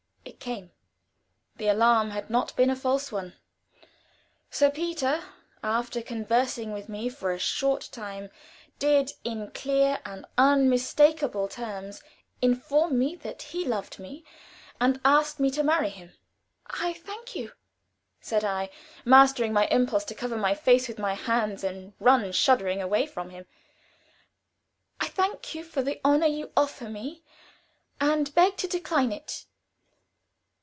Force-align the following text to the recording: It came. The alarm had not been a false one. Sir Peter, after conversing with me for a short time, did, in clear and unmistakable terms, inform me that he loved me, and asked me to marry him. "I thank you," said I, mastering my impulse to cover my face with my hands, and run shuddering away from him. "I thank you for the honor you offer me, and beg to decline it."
It 0.23 0.39
came. 0.43 0.71
The 1.57 1.67
alarm 1.67 2.09
had 2.11 2.31
not 2.31 2.55
been 2.55 2.71
a 2.71 2.75
false 2.75 3.11
one. 3.11 3.35
Sir 4.49 4.71
Peter, 4.71 5.23
after 5.63 6.01
conversing 6.01 6.73
with 6.73 6.89
me 6.89 7.09
for 7.09 7.31
a 7.31 7.37
short 7.37 7.89
time, 7.91 8.31
did, 8.79 9.11
in 9.23 9.51
clear 9.51 9.99
and 10.03 10.25
unmistakable 10.39 11.47
terms, 11.47 12.01
inform 12.41 12.97
me 12.97 13.15
that 13.17 13.41
he 13.43 13.65
loved 13.65 13.99
me, 13.99 14.23
and 14.79 14.99
asked 15.05 15.39
me 15.39 15.51
to 15.51 15.61
marry 15.63 15.89
him. 15.89 16.13
"I 16.69 16.93
thank 16.93 17.35
you," 17.35 17.51
said 18.19 18.43
I, 18.43 18.71
mastering 19.05 19.53
my 19.53 19.67
impulse 19.67 20.05
to 20.05 20.15
cover 20.15 20.37
my 20.37 20.55
face 20.55 20.87
with 20.87 20.97
my 20.97 21.13
hands, 21.13 21.63
and 21.63 21.93
run 21.99 22.31
shuddering 22.31 22.81
away 22.81 23.05
from 23.05 23.29
him. 23.29 23.45
"I 24.99 25.07
thank 25.07 25.53
you 25.53 25.63
for 25.63 25.83
the 25.83 26.01
honor 26.03 26.27
you 26.27 26.51
offer 26.57 26.89
me, 26.89 27.21
and 27.99 28.33
beg 28.33 28.57
to 28.57 28.67
decline 28.67 29.11
it." 29.11 29.45